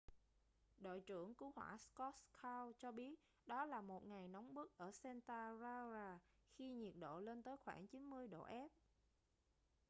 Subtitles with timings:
[0.79, 4.91] đội trưởng cứu hỏa scott kouns cho biết đó là một ngày nóng bức ở
[4.91, 6.19] santa clara
[6.51, 8.69] khi nhiệt độ lên tới khoảng 90 độ f